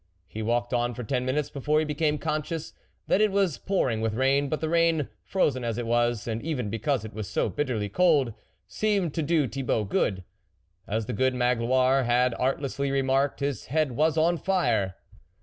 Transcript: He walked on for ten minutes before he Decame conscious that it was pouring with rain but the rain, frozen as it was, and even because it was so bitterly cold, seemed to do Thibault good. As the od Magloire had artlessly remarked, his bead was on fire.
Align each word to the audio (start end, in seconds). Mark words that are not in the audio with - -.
He 0.27 0.41
walked 0.41 0.73
on 0.73 0.95
for 0.95 1.03
ten 1.03 1.25
minutes 1.25 1.51
before 1.51 1.79
he 1.79 1.85
Decame 1.85 2.19
conscious 2.19 2.73
that 3.05 3.21
it 3.21 3.31
was 3.31 3.59
pouring 3.59 4.01
with 4.01 4.15
rain 4.15 4.49
but 4.49 4.59
the 4.59 4.67
rain, 4.67 5.09
frozen 5.23 5.63
as 5.63 5.77
it 5.77 5.85
was, 5.85 6.27
and 6.27 6.41
even 6.41 6.71
because 6.71 7.05
it 7.05 7.13
was 7.13 7.27
so 7.27 7.49
bitterly 7.49 7.87
cold, 7.87 8.33
seemed 8.67 9.13
to 9.13 9.21
do 9.21 9.47
Thibault 9.47 9.83
good. 9.83 10.23
As 10.87 11.05
the 11.05 11.13
od 11.23 11.35
Magloire 11.35 12.05
had 12.05 12.33
artlessly 12.39 12.89
remarked, 12.89 13.41
his 13.41 13.67
bead 13.71 13.91
was 13.91 14.17
on 14.17 14.37
fire. 14.37 14.95